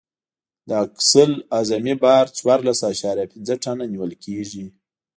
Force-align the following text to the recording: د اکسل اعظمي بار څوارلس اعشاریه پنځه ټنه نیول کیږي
د 0.67 0.69
اکسل 0.85 1.31
اعظمي 1.55 1.95
بار 2.03 2.25
څوارلس 2.37 2.79
اعشاریه 2.89 3.25
پنځه 3.33 3.53
ټنه 3.63 3.85
نیول 3.93 4.11
کیږي 4.23 4.65